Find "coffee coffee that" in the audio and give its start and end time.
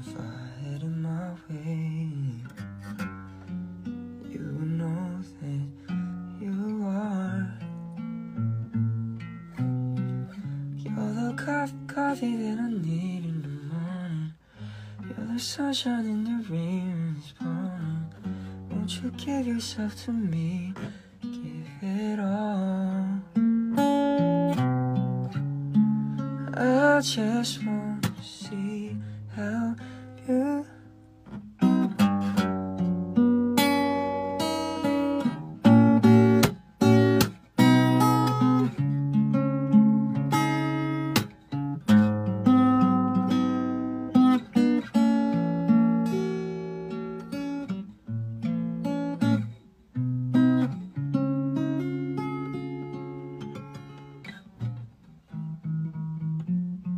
11.36-12.58